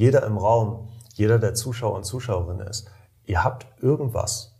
[0.00, 2.90] jeder im Raum, jeder der Zuschauer und Zuschauerinnen ist,
[3.26, 4.58] ihr habt irgendwas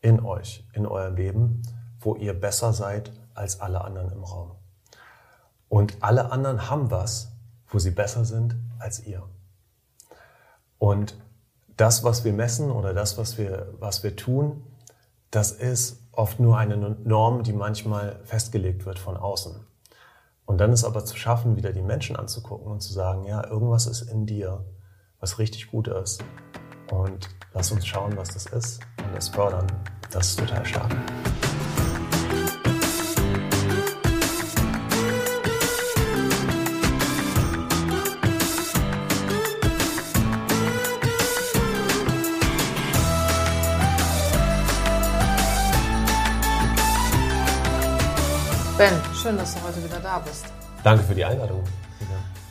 [0.00, 1.62] in euch, in eurem Leben,
[1.98, 4.52] wo ihr besser seid als alle anderen im Raum.
[5.68, 7.32] Und alle anderen haben was,
[7.66, 9.28] wo sie besser sind als ihr.
[10.78, 11.18] Und
[11.76, 14.62] das, was wir messen oder das, was wir, was wir tun,
[15.32, 19.56] das ist oft nur eine Norm, die manchmal festgelegt wird von außen.
[20.48, 23.86] Und dann ist aber zu schaffen, wieder die Menschen anzugucken und zu sagen, ja, irgendwas
[23.86, 24.64] ist in dir,
[25.20, 26.24] was richtig gut ist.
[26.90, 29.66] Und lass uns schauen, was das ist und das fördern.
[30.10, 30.96] Das ist total stark.
[48.78, 50.46] Ben, schön, dass du heute wieder da bist.
[50.82, 51.62] Danke für die Einladung.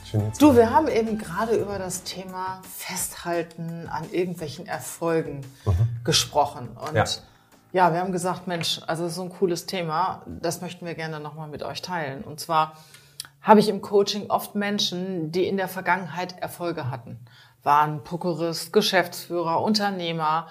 [0.06, 5.74] Schön, du, wir haben eben gerade über das Thema Festhalten an irgendwelchen Erfolgen mhm.
[6.04, 6.70] gesprochen.
[6.78, 7.04] Und ja.
[7.74, 7.92] ja.
[7.92, 11.20] wir haben gesagt, Mensch, also das ist so ein cooles Thema, das möchten wir gerne
[11.20, 12.24] nochmal mit euch teilen.
[12.24, 12.74] Und zwar
[13.42, 17.20] habe ich im Coaching oft Menschen, die in der Vergangenheit Erfolge hatten.
[17.64, 20.48] Waren Prokurist, Geschäftsführer, Unternehmer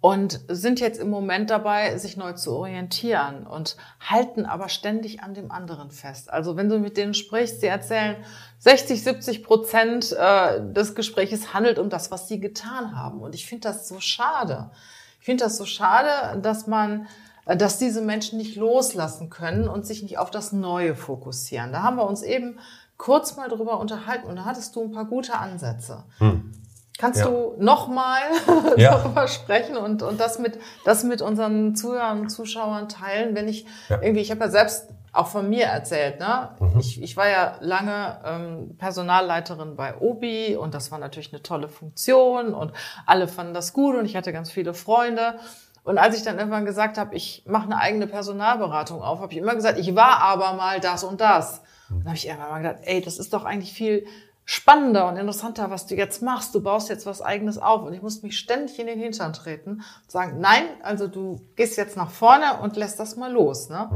[0.00, 5.34] und sind jetzt im Moment dabei, sich neu zu orientieren und halten aber ständig an
[5.34, 6.30] dem anderen fest.
[6.30, 8.16] Also wenn du mit denen sprichst, sie erzählen,
[8.60, 13.20] 60, 70 Prozent äh, des Gespräches handelt um das, was sie getan haben.
[13.20, 14.70] Und ich finde das so schade.
[15.18, 17.08] Ich finde das so schade, dass man,
[17.46, 21.72] äh, dass diese Menschen nicht loslassen können und sich nicht auf das Neue fokussieren.
[21.72, 22.60] Da haben wir uns eben
[22.98, 26.04] kurz mal drüber unterhalten und da hattest du ein paar gute Ansätze.
[26.18, 26.52] Hm.
[26.98, 27.26] Kannst ja.
[27.26, 28.22] du nochmal
[28.76, 28.90] ja.
[28.90, 33.36] darüber sprechen und, und das mit, das mit unseren Zuhörern und Zuschauern teilen?
[33.36, 34.02] Wenn ich ja.
[34.02, 36.50] irgendwie, ich habe ja selbst auch von mir erzählt, ne?
[36.58, 36.80] Mhm.
[36.80, 41.68] Ich, ich war ja lange ähm, Personalleiterin bei Obi und das war natürlich eine tolle
[41.68, 42.72] Funktion und
[43.06, 45.38] alle fanden das gut und ich hatte ganz viele Freunde.
[45.84, 49.38] Und als ich dann irgendwann gesagt habe, ich mache eine eigene Personalberatung auf, habe ich
[49.38, 51.62] immer gesagt, ich war aber mal das und das.
[51.88, 51.96] Mhm.
[51.96, 54.04] Und dann habe ich irgendwann mal gedacht, ey, das ist doch eigentlich viel
[54.50, 56.54] spannender und interessanter, was du jetzt machst.
[56.54, 57.82] Du baust jetzt was eigenes auf.
[57.82, 61.76] Und ich musste mich ständig in den Hintern treten und sagen, nein, also du gehst
[61.76, 63.68] jetzt nach vorne und lässt das mal los.
[63.68, 63.90] Ne?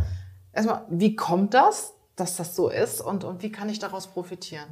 [0.53, 4.67] Erstmal, wie kommt das, dass das so ist und, und wie kann ich daraus profitieren?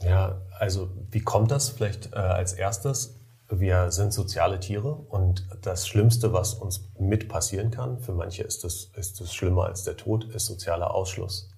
[0.00, 3.18] Ja, also wie kommt das vielleicht äh, als erstes?
[3.48, 8.62] Wir sind soziale Tiere und das Schlimmste, was uns mit passieren kann, für manche ist
[8.64, 11.48] es ist das schlimmer als der Tod, ist sozialer Ausschluss.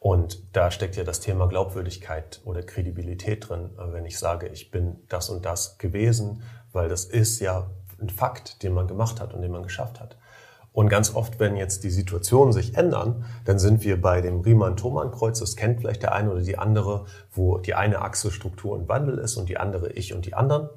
[0.00, 4.96] Und da steckt ja das Thema Glaubwürdigkeit oder Kredibilität drin, wenn ich sage, ich bin
[5.08, 9.42] das und das gewesen, weil das ist ja ein Fakt, den man gemacht hat und
[9.42, 10.16] den man geschafft hat.
[10.72, 15.40] Und ganz oft, wenn jetzt die Situationen sich ändern, dann sind wir bei dem Riemann-Thomann-Kreuz,
[15.40, 19.18] das kennt vielleicht der eine oder die andere, wo die eine Achse Struktur und Wandel
[19.18, 20.70] ist und die andere Ich und die anderen.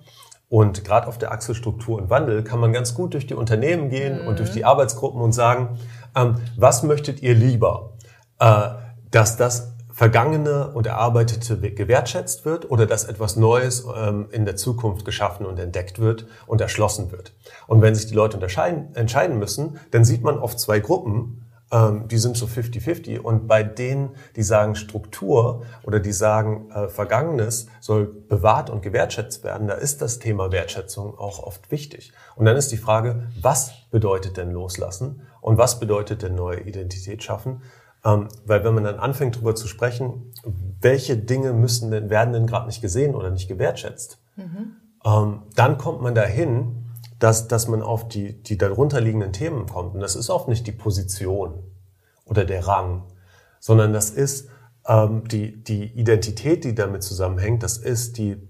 [0.50, 3.89] Und gerade auf der Achse Struktur und Wandel kann man ganz gut durch die Unternehmen
[3.89, 4.28] gehen mhm.
[4.28, 5.79] und durch die Arbeitsgruppen und sagen,
[6.16, 7.94] ähm, was möchtet ihr lieber?
[8.39, 8.82] Äh,
[9.13, 15.06] dass das Vergangene und Erarbeitete gewertschätzt wird oder dass etwas Neues ähm, in der Zukunft
[15.06, 17.31] geschaffen und entdeckt wird und erschlossen wird.
[17.68, 22.07] Und wenn sich die Leute unterscheiden, entscheiden müssen, dann sieht man oft zwei Gruppen, ähm,
[22.07, 27.68] die sind so 50-50 und bei denen, die sagen Struktur oder die sagen äh, Vergangenes
[27.80, 32.13] soll bewahrt und gewertschätzt werden, da ist das Thema Wertschätzung auch oft wichtig.
[32.35, 37.22] Und dann ist die Frage, was bedeutet denn loslassen und was bedeutet denn neue Identität
[37.22, 37.62] schaffen?
[38.06, 40.34] Ähm, weil wenn man dann anfängt, darüber zu sprechen,
[40.81, 44.75] welche Dinge müssen denn, werden denn gerade nicht gesehen oder nicht gewertschätzt, mhm.
[45.06, 46.84] ähm, dann kommt man dahin,
[47.19, 49.96] dass, dass man auf die, die darunterliegenden Themen kommt.
[49.96, 51.63] Und das ist oft nicht die Position
[52.25, 53.03] oder der Rang,
[53.59, 54.50] sondern das ist
[54.88, 58.46] ähm, die, die Identität, die damit zusammenhängt, das ist die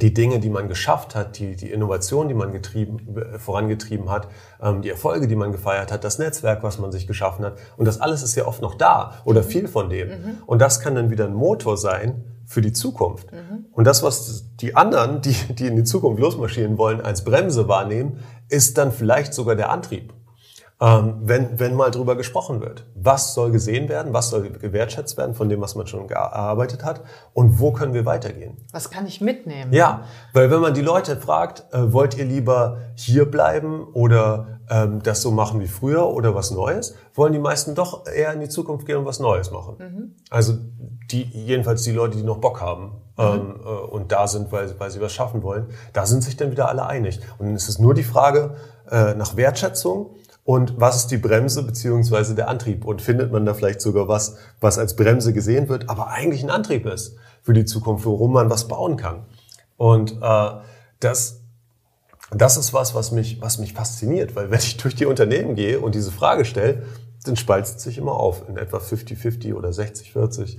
[0.00, 4.28] die Dinge, die man geschafft hat, die, die Innovation, die man getrieben, vorangetrieben hat,
[4.62, 7.58] ähm, die Erfolge, die man gefeiert hat, das Netzwerk, was man sich geschaffen hat.
[7.76, 10.08] Und das alles ist ja oft noch da oder viel von dem.
[10.08, 10.38] Mhm.
[10.46, 13.32] Und das kann dann wieder ein Motor sein für die Zukunft.
[13.32, 13.66] Mhm.
[13.72, 18.18] Und das, was die anderen, die, die in die Zukunft losmarschieren wollen, als Bremse wahrnehmen,
[18.48, 20.12] ist dann vielleicht sogar der Antrieb
[20.80, 22.86] ähm, wenn, wenn mal drüber gesprochen wird.
[22.94, 24.14] Was soll gesehen werden?
[24.14, 27.02] Was soll gewertschätzt werden von dem, was man schon gearbeitet hat?
[27.34, 28.56] Und wo können wir weitergehen?
[28.72, 29.72] Was kann ich mitnehmen?
[29.72, 35.02] Ja, weil wenn man die Leute fragt, äh, wollt ihr lieber hier bleiben oder ähm,
[35.02, 38.48] das so machen wie früher oder was Neues, wollen die meisten doch eher in die
[38.48, 39.76] Zukunft gehen und was Neues machen.
[39.78, 40.14] Mhm.
[40.30, 40.54] Also
[41.10, 43.02] die, jedenfalls die Leute, die noch Bock haben.
[43.18, 43.24] Mhm.
[43.24, 46.50] Ähm, äh, und da sind, weil, weil sie was schaffen wollen, da sind sich dann
[46.50, 47.20] wieder alle einig.
[47.38, 48.54] Und dann ist es nur die Frage
[48.90, 52.84] äh, nach Wertschätzung und was ist die Bremse beziehungsweise der Antrieb?
[52.84, 56.50] Und findet man da vielleicht sogar was, was als Bremse gesehen wird, aber eigentlich ein
[56.50, 59.24] Antrieb ist für die Zukunft, worum man was bauen kann.
[59.76, 60.50] Und äh,
[61.00, 61.40] das,
[62.30, 65.80] das ist was, was mich, was mich fasziniert, weil wenn ich durch die Unternehmen gehe
[65.80, 66.82] und diese Frage stelle,
[67.24, 70.58] dann spaltet sich immer auf in etwa 50-50 oder 60-40.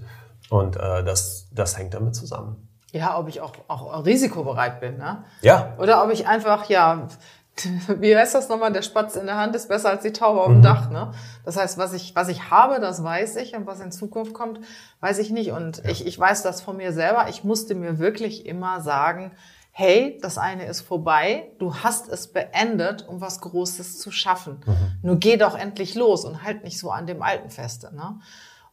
[0.49, 2.67] Und äh, das, das hängt damit zusammen.
[2.91, 5.23] Ja, ob ich auch, auch risikobereit bin, ne?
[5.41, 5.73] Ja.
[5.77, 7.07] Oder ob ich einfach, ja,
[7.99, 8.71] wie heißt das nochmal?
[8.71, 10.63] Der Spatz in der Hand ist besser als die Taube auf dem mhm.
[10.63, 11.13] Dach, ne?
[11.45, 14.59] Das heißt, was ich, was ich habe, das weiß ich und was in Zukunft kommt,
[14.99, 15.51] weiß ich nicht.
[15.51, 15.89] Und ja.
[15.89, 17.27] ich, ich weiß das von mir selber.
[17.29, 19.31] Ich musste mir wirklich immer sagen,
[19.71, 24.61] hey, das eine ist vorbei, du hast es beendet, um was Großes zu schaffen.
[24.65, 24.91] Mhm.
[25.01, 27.93] Nur geh doch endlich los und halt nicht so an dem Alten feste.
[27.95, 28.19] Ne?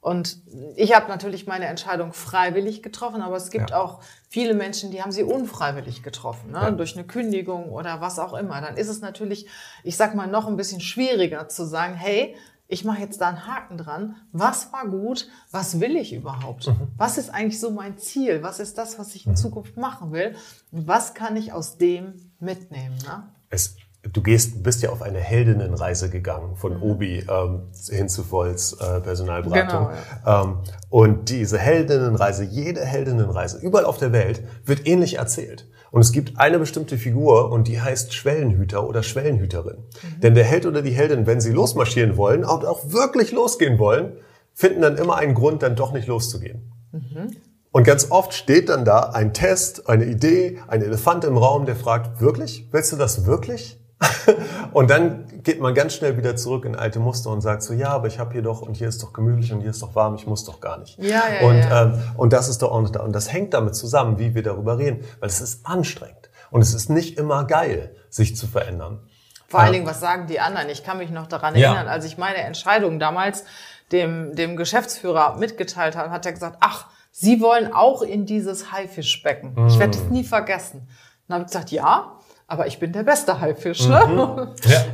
[0.01, 0.39] Und
[0.77, 3.81] ich habe natürlich meine Entscheidung freiwillig getroffen, aber es gibt ja.
[3.81, 6.61] auch viele Menschen, die haben sie unfreiwillig getroffen, ne?
[6.61, 6.71] Ja.
[6.71, 8.61] durch eine Kündigung oder was auch immer.
[8.61, 9.49] Dann ist es natürlich,
[9.83, 12.37] ich sag mal, noch ein bisschen schwieriger zu sagen, hey,
[12.69, 14.17] ich mache jetzt da einen Haken dran.
[14.31, 15.27] Was war gut?
[15.51, 16.69] Was will ich überhaupt?
[16.69, 16.89] Mhm.
[16.99, 18.43] Was ist eigentlich so mein Ziel?
[18.43, 19.37] Was ist das, was ich in mhm.
[19.37, 20.37] Zukunft machen will?
[20.71, 22.99] Und was kann ich aus dem mitnehmen?
[22.99, 23.27] Ne?
[23.49, 26.83] Es, du gehst, bist ja auf eine Heldinnenreise gegangen von mhm.
[26.83, 29.89] Obi ähm, hin zu Volz äh, Personalberatung.
[29.89, 29.93] Genau,
[30.25, 30.43] ja.
[30.43, 30.59] ähm,
[30.89, 35.69] und diese Heldinnenreise, jede Heldinnenreise, überall auf der Welt, wird ähnlich erzählt.
[35.91, 39.79] Und es gibt eine bestimmte Figur und die heißt Schwellenhüter oder Schwellenhüterin.
[39.79, 40.21] Mhm.
[40.21, 44.13] Denn der Held oder die Heldin, wenn sie losmarschieren wollen und auch wirklich losgehen wollen,
[44.55, 46.73] finden dann immer einen Grund, dann doch nicht loszugehen.
[46.93, 47.37] Mhm.
[47.71, 51.77] Und ganz oft steht dann da ein Test, eine Idee, ein Elefant im Raum, der
[51.77, 52.69] fragt, wirklich?
[52.71, 53.79] Willst du das wirklich?
[54.73, 57.89] und dann geht man ganz schnell wieder zurück in alte Muster und sagt so, ja,
[57.89, 60.15] aber ich habe hier doch und hier ist doch gemütlich und hier ist doch warm,
[60.15, 60.99] ich muss doch gar nicht.
[60.99, 61.83] Ja, ja, und, ja.
[61.83, 65.05] Ähm, und das ist doch und, und das hängt damit zusammen, wie wir darüber reden,
[65.19, 69.01] weil es ist anstrengend und es ist nicht immer geil, sich zu verändern.
[69.49, 70.69] Vor allen Dingen, was sagen die anderen?
[70.69, 71.69] Ich kann mich noch daran ja.
[71.69, 73.45] erinnern, als ich meine Entscheidung damals
[73.93, 79.55] dem, dem Geschäftsführer mitgeteilt habe, hat er gesagt, ach, Sie wollen auch in dieses Haifischbecken.
[79.55, 79.67] Mm.
[79.67, 80.87] Ich werde es nie vergessen.
[81.27, 82.18] Dann habe ich gesagt, ja,
[82.49, 83.87] aber ich bin der beste Haifisch.
[83.87, 84.05] Ne?
[84.07, 84.55] Mhm.
[84.69, 84.85] Ja.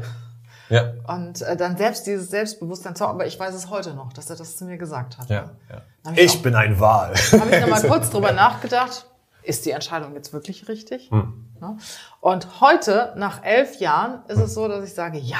[0.70, 0.94] Ja.
[1.06, 4.56] Und äh, dann selbst dieses Selbstbewusstsein, aber ich weiß es heute noch, dass er das
[4.56, 5.28] zu mir gesagt hat.
[5.28, 6.12] Ja, ja.
[6.12, 7.14] Ich, ich bin ein Wal.
[7.14, 9.06] Habe ich nochmal kurz drüber nachgedacht,
[9.42, 11.10] ist die Entscheidung jetzt wirklich richtig?
[11.10, 11.50] Hm.
[11.60, 11.76] Ja.
[12.20, 14.44] Und heute, nach elf Jahren, ist hm.
[14.44, 15.38] es so, dass ich sage, ja,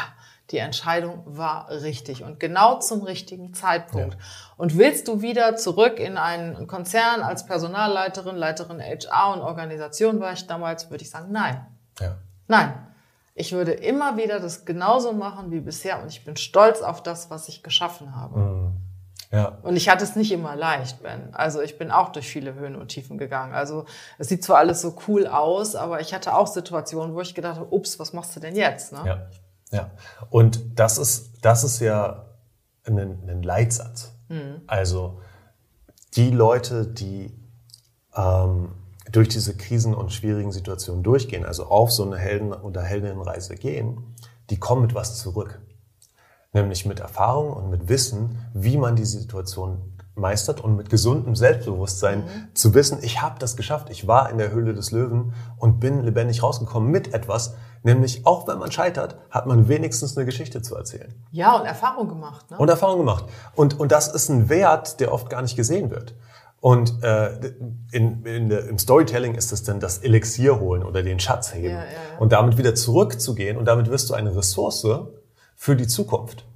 [0.50, 4.14] die Entscheidung war richtig und genau zum richtigen Zeitpunkt.
[4.14, 4.20] Ja.
[4.58, 10.34] Und willst du wieder zurück in einen Konzern als Personalleiterin, Leiterin HR und Organisation war
[10.34, 11.66] ich damals, würde ich sagen, nein.
[12.00, 12.16] Ja.
[12.48, 12.74] Nein.
[13.36, 17.30] Ich würde immer wieder das genauso machen wie bisher und ich bin stolz auf das,
[17.30, 18.38] was ich geschaffen habe.
[18.38, 18.72] Mhm.
[19.32, 19.58] Ja.
[19.62, 21.34] Und ich hatte es nicht immer leicht, Ben.
[21.34, 23.52] Also ich bin auch durch viele Höhen und Tiefen gegangen.
[23.52, 23.86] Also
[24.18, 27.56] es sieht zwar alles so cool aus, aber ich hatte auch Situationen, wo ich gedacht
[27.56, 28.92] habe, ups, was machst du denn jetzt?
[28.92, 29.02] Ne?
[29.04, 29.26] Ja.
[29.72, 29.90] ja.
[30.30, 32.26] Und das ist, das ist ja
[32.84, 34.12] ein, ein Leitsatz.
[34.28, 34.62] Mhm.
[34.68, 35.20] Also
[36.14, 37.36] die Leute, die
[38.14, 38.72] ähm,
[39.14, 44.14] durch diese Krisen und schwierigen Situationen durchgehen, also auf so eine Helden- oder Heldinnenreise gehen,
[44.50, 45.60] die kommen mit was zurück.
[46.52, 52.20] Nämlich mit Erfahrung und mit Wissen, wie man die Situation meistert und mit gesundem Selbstbewusstsein
[52.20, 52.54] mhm.
[52.54, 56.04] zu wissen, ich habe das geschafft, ich war in der Höhle des Löwen und bin
[56.04, 60.76] lebendig rausgekommen mit etwas, nämlich auch wenn man scheitert, hat man wenigstens eine Geschichte zu
[60.76, 61.14] erzählen.
[61.32, 62.50] Ja, und Erfahrung gemacht.
[62.50, 62.58] Ne?
[62.58, 63.26] Und Erfahrung gemacht.
[63.54, 66.14] Und, und das ist ein Wert, der oft gar nicht gesehen wird.
[66.64, 67.52] Und äh,
[67.92, 71.74] in, in der, im Storytelling ist es dann das Elixier holen oder den Schatz heben
[71.74, 72.18] ja, ja, ja.
[72.18, 74.86] und damit wieder zurückzugehen und damit wirst du eine Ressource
[75.56, 76.46] für die Zukunft.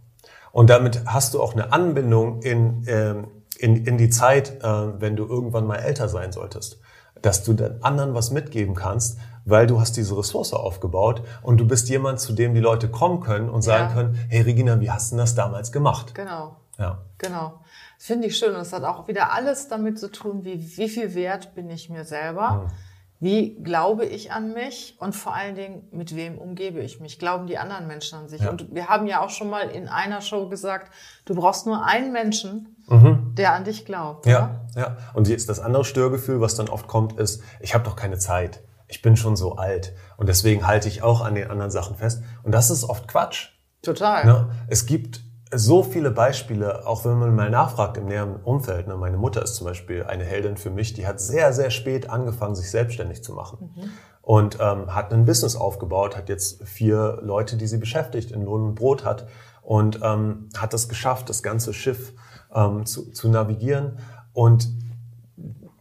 [0.50, 3.26] Und damit hast du auch eine Anbindung in, ähm,
[3.58, 6.80] in, in die Zeit, äh, wenn du irgendwann mal älter sein solltest,
[7.20, 11.66] dass du den anderen was mitgeben kannst, weil du hast diese Ressource aufgebaut und du
[11.66, 15.12] bist jemand, zu dem die Leute kommen können und sagen können, hey Regina, wie hast
[15.12, 16.14] du das damals gemacht?
[16.14, 16.56] Genau.
[16.78, 17.02] Ja.
[17.18, 17.60] Genau.
[17.98, 18.54] Das finde ich schön.
[18.54, 21.90] Und es hat auch wieder alles damit zu tun, wie, wie viel Wert bin ich
[21.90, 22.50] mir selber?
[22.50, 22.72] Mhm.
[23.20, 24.96] Wie glaube ich an mich?
[25.00, 27.18] Und vor allen Dingen, mit wem umgebe ich mich?
[27.18, 28.42] Glauben die anderen Menschen an sich?
[28.42, 28.50] Ja.
[28.50, 30.92] Und wir haben ja auch schon mal in einer Show gesagt,
[31.24, 33.34] du brauchst nur einen Menschen, mhm.
[33.34, 34.26] der an dich glaubt.
[34.26, 34.80] Ja, oder?
[34.80, 34.96] ja.
[35.14, 38.62] Und jetzt das andere Störgefühl, was dann oft kommt, ist, ich habe doch keine Zeit.
[38.86, 39.92] Ich bin schon so alt.
[40.16, 42.22] Und deswegen halte ich auch an den anderen Sachen fest.
[42.44, 43.48] Und das ist oft Quatsch.
[43.82, 44.24] Total.
[44.24, 44.50] Ne?
[44.68, 45.22] Es gibt
[45.54, 48.86] so viele Beispiele, auch wenn man mal nachfragt im näheren Umfeld.
[48.86, 48.96] Ne?
[48.96, 52.54] Meine Mutter ist zum Beispiel eine Heldin für mich, die hat sehr, sehr spät angefangen,
[52.54, 53.72] sich selbstständig zu machen.
[53.74, 53.90] Mhm.
[54.22, 58.62] Und ähm, hat ein Business aufgebaut, hat jetzt vier Leute, die sie beschäftigt, in Lohn
[58.62, 59.26] und Brot hat
[59.62, 62.12] und ähm, hat es geschafft, das ganze Schiff
[62.54, 63.98] ähm, zu, zu navigieren.
[64.34, 64.68] Und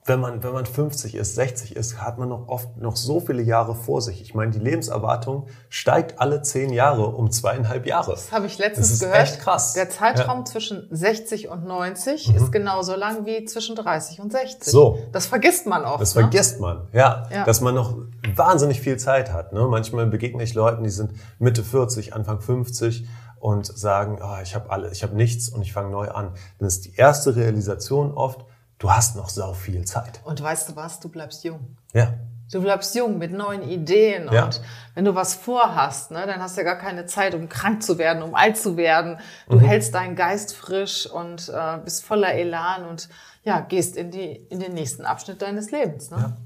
[0.07, 3.41] wenn man, wenn man 50 ist, 60 ist, hat man noch oft noch so viele
[3.41, 4.21] Jahre vor sich.
[4.21, 8.11] Ich meine, die Lebenserwartung steigt alle zehn Jahre um zweieinhalb Jahre.
[8.11, 9.21] Das habe ich letztens das ist gehört.
[9.21, 9.73] Echt krass.
[9.73, 10.45] Der Zeitraum ja.
[10.45, 12.35] zwischen 60 und 90 mhm.
[12.37, 14.71] ist genauso lang wie zwischen 30 und 60.
[14.71, 14.99] So.
[15.11, 16.01] Das vergisst man oft.
[16.01, 16.21] Das ne?
[16.21, 17.97] vergisst man, ja, ja, Dass man noch
[18.35, 19.51] wahnsinnig viel Zeit hat.
[19.51, 19.67] Ne?
[19.67, 23.05] Manchmal begegne ich Leuten, die sind Mitte 40, Anfang 50
[23.39, 26.31] und sagen, oh, ich habe alle, ich habe nichts und ich fange neu an.
[26.59, 28.45] Dann ist die erste Realisation oft,
[28.79, 30.21] du hast noch so viel Zeit.
[30.23, 31.77] Und weißt du was, du bleibst jung.
[31.93, 32.13] Ja.
[32.51, 34.45] Du bleibst jung mit neuen Ideen ja.
[34.45, 34.61] und
[34.93, 37.97] wenn du was vorhast, ne, dann hast du ja gar keine Zeit, um krank zu
[37.97, 39.19] werden, um alt zu werden.
[39.49, 39.65] Du mhm.
[39.65, 43.09] hältst deinen Geist frisch und äh, bist voller Elan und
[43.43, 46.09] ja, gehst in, die, in den nächsten Abschnitt deines Lebens.
[46.09, 46.17] Ne?
[46.17, 46.37] Ja.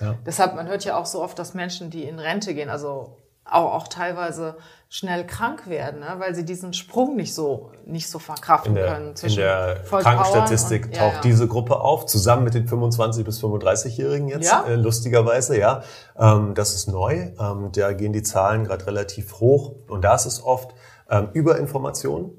[0.00, 0.14] Ja.
[0.24, 3.17] Deshalb, man hört ja auch so oft, dass Menschen, die in Rente gehen, also
[3.50, 4.56] auch, auch teilweise
[4.90, 6.14] schnell krank werden, ne?
[6.18, 9.14] weil sie diesen Sprung nicht so nicht so verkraften der, können.
[9.22, 11.20] in der Krankenstatistik und, taucht ja, ja.
[11.20, 14.64] diese Gruppe auf, zusammen mit den 25 bis 35-Jährigen jetzt ja?
[14.66, 15.82] äh, lustigerweise, ja.
[16.18, 17.32] Ähm, das ist neu.
[17.38, 20.74] Ähm, da gehen die Zahlen gerade relativ hoch und da ist es oft
[21.10, 22.32] ähm, Überinformation.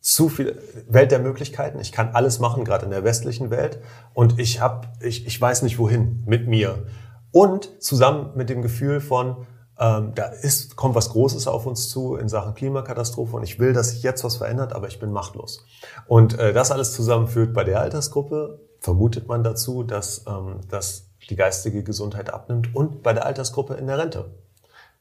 [0.00, 1.80] Zu viel Welt der Möglichkeiten.
[1.80, 3.80] Ich kann alles machen, gerade in der westlichen Welt.
[4.12, 6.86] Und ich habe, ich, ich weiß nicht wohin mit mir.
[7.32, 9.46] Und zusammen mit dem Gefühl von,
[9.78, 13.72] ähm, da ist, kommt was Großes auf uns zu in Sachen Klimakatastrophe und ich will,
[13.72, 15.64] dass sich jetzt was verändert, aber ich bin machtlos.
[16.06, 21.36] Und äh, das alles zusammenführt bei der Altersgruppe, vermutet man dazu, dass, ähm, dass die
[21.36, 24.30] geistige Gesundheit abnimmt und bei der Altersgruppe in der Rente.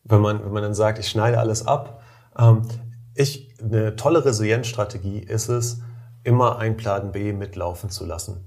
[0.04, 2.02] Wenn man, wenn man dann sagt, ich schneide alles ab,
[2.38, 2.64] ähm,
[3.14, 5.82] ich, eine tolle Resilienzstrategie ist es,
[6.24, 8.44] immer ein Plan B mitlaufen zu lassen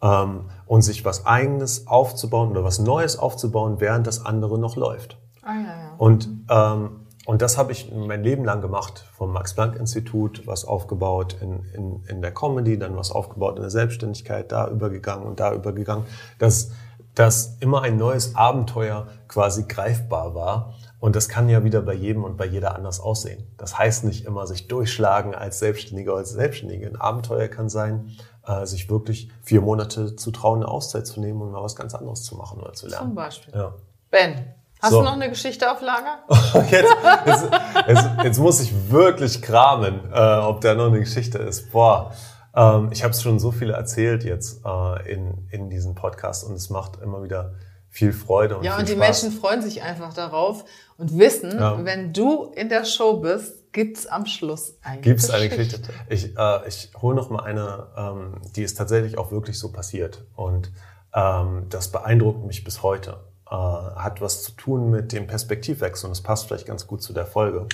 [0.00, 5.18] ähm, und sich was Eigenes aufzubauen oder was Neues aufzubauen, während das andere noch läuft.
[5.44, 5.94] Ah, ja, ja.
[5.98, 11.64] Und, ähm, und das habe ich mein Leben lang gemacht, vom Max-Planck-Institut, was aufgebaut in,
[11.74, 16.04] in, in der Comedy, dann was aufgebaut in der Selbstständigkeit, da übergegangen und da übergegangen,
[16.38, 16.72] dass,
[17.14, 20.74] dass immer ein neues Abenteuer quasi greifbar war.
[21.00, 23.46] Und das kann ja wieder bei jedem und bei jeder anders aussehen.
[23.58, 26.86] Das heißt nicht immer sich durchschlagen als Selbstständiger oder als Selbstständige.
[26.86, 31.42] Ein Abenteuer kann sein, äh, sich wirklich vier Monate zu trauen, eine Auszeit zu nehmen
[31.42, 33.08] und mal was ganz anderes zu machen oder zu lernen.
[33.08, 33.54] Zum Beispiel.
[33.54, 33.74] Ja.
[34.10, 34.98] Ben, Hast so.
[34.98, 36.18] du noch eine Geschichte auf Lager?
[36.70, 37.48] jetzt, jetzt,
[37.88, 41.72] jetzt, jetzt, muss ich wirklich kramen, äh, ob da noch eine Geschichte ist.
[41.72, 42.12] Boah,
[42.54, 46.52] ähm, ich habe es schon so viel erzählt jetzt äh, in, in diesem Podcast und
[46.52, 47.54] es macht immer wieder
[47.88, 48.58] viel Freude.
[48.58, 49.22] Und ja, und die Spaß.
[49.22, 50.66] Menschen freuen sich einfach darauf
[50.98, 51.82] und wissen, ja.
[51.82, 55.56] wenn du in der Show bist, gibt's am Schluss eine gibt's Geschichte.
[55.56, 55.92] eine Geschichte.
[56.10, 60.24] Ich, äh, ich hole noch mal eine, ähm, die ist tatsächlich auch wirklich so passiert
[60.36, 60.70] und
[61.14, 63.24] ähm, das beeindruckt mich bis heute
[63.56, 67.26] hat was zu tun mit dem Perspektivwechsel und das passt vielleicht ganz gut zu der
[67.26, 67.66] Folge.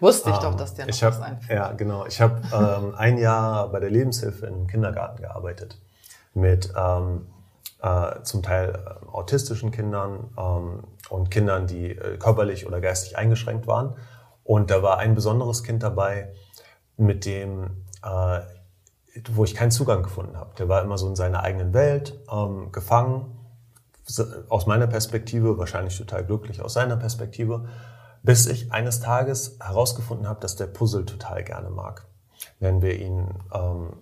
[0.00, 1.58] Wusste ich ähm, doch, dass der noch ich hab, was einfällt.
[1.58, 2.06] Ja, genau.
[2.06, 5.80] Ich habe ähm, ein Jahr bei der Lebenshilfe im Kindergarten gearbeitet
[6.34, 7.26] mit ähm,
[7.80, 13.66] äh, zum Teil äh, autistischen Kindern ähm, und Kindern, die äh, körperlich oder geistig eingeschränkt
[13.66, 13.94] waren.
[14.42, 16.32] Und da war ein besonderes Kind dabei,
[16.96, 18.40] mit dem äh,
[19.30, 20.50] wo ich keinen Zugang gefunden habe.
[20.58, 23.41] Der war immer so in seiner eigenen Welt, ähm, gefangen
[24.48, 27.66] aus meiner Perspektive, wahrscheinlich total glücklich aus seiner Perspektive,
[28.22, 32.06] bis ich eines Tages herausgefunden habe, dass der Puzzle total gerne mag.
[32.60, 33.96] Nennen wir ihn ähm,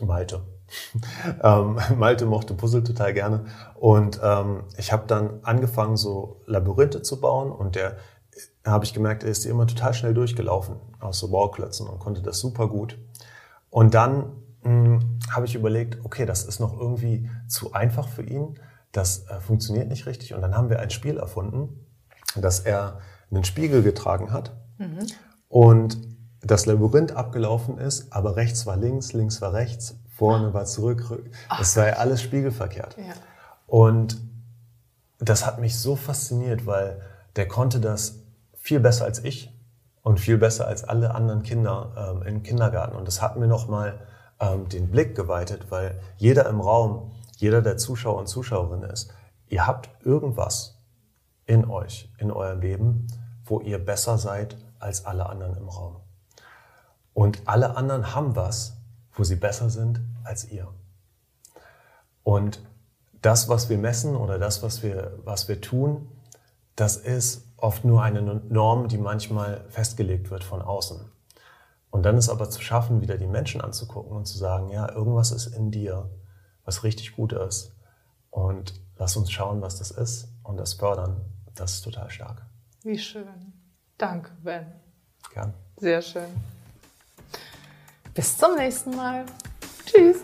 [0.00, 0.42] Malte.
[1.42, 7.20] ähm, Malte mochte Puzzle total gerne und ähm, ich habe dann angefangen, so Labyrinthe zu
[7.20, 7.96] bauen und der
[8.64, 12.40] habe ich gemerkt, er ist immer total schnell durchgelaufen aus so Bauklötzen und konnte das
[12.40, 12.98] super gut.
[13.70, 18.58] Und dann hm, habe ich überlegt, okay, das ist noch irgendwie zu einfach für ihn
[18.96, 20.34] das äh, funktioniert nicht richtig.
[20.34, 21.86] Und dann haben wir ein Spiel erfunden,
[22.34, 23.00] dass er
[23.30, 25.06] einen Spiegel getragen hat mhm.
[25.48, 25.98] und
[26.40, 31.02] das Labyrinth abgelaufen ist, aber rechts war links, links war rechts, vorne war zurück,
[31.60, 32.96] es sei alles spiegelverkehrt.
[32.96, 33.14] Ja.
[33.66, 34.18] Und
[35.18, 37.00] das hat mich so fasziniert, weil
[37.34, 38.22] der konnte das
[38.54, 39.52] viel besser als ich
[40.02, 42.96] und viel besser als alle anderen Kinder ähm, im Kindergarten.
[42.96, 44.06] Und das hat mir nochmal
[44.38, 49.12] ähm, den Blick geweitet, weil jeder im Raum jeder der Zuschauer und Zuschauerinnen ist,
[49.48, 50.78] ihr habt irgendwas
[51.44, 53.06] in euch, in eurem Leben,
[53.44, 55.96] wo ihr besser seid als alle anderen im Raum.
[57.14, 58.76] Und alle anderen haben was,
[59.12, 60.68] wo sie besser sind als ihr.
[62.24, 62.60] Und
[63.22, 66.08] das, was wir messen oder das, was wir, was wir tun,
[66.74, 71.00] das ist oft nur eine Norm, die manchmal festgelegt wird von außen.
[71.90, 75.30] Und dann ist aber zu schaffen, wieder die Menschen anzugucken und zu sagen, ja, irgendwas
[75.30, 76.10] ist in dir,
[76.66, 77.72] was richtig gut ist.
[78.30, 81.24] Und lass uns schauen, was das ist und das fördern.
[81.54, 82.44] Das ist total stark.
[82.82, 83.54] Wie schön.
[83.96, 84.66] Danke, Ben.
[85.32, 85.54] Gern.
[85.78, 86.28] Sehr schön.
[88.12, 89.24] Bis zum nächsten Mal.
[89.86, 90.18] Tschüss.